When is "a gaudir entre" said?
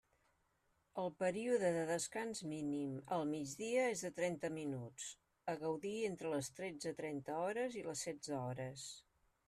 5.53-6.31